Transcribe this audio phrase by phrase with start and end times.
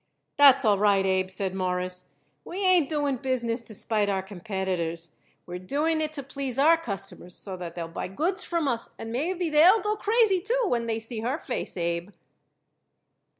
[0.35, 2.15] "That's all right, Abe," said Morris.
[2.43, 5.11] "We ain't doing business to spite our competitors;
[5.45, 9.11] we're doing it to please our customers so that they'll buy goods from us and
[9.11, 12.09] maybe they'll go crazy, too, when they see her face, Abe."